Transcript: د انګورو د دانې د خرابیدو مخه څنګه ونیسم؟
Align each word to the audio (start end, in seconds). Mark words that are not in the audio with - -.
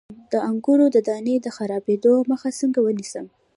د 0.31 0.33
انګورو 0.49 0.85
د 0.95 0.97
دانې 1.07 1.35
د 1.41 1.47
خرابیدو 1.55 2.13
مخه 2.31 2.49
څنګه 2.59 2.79
ونیسم؟ 2.81 3.25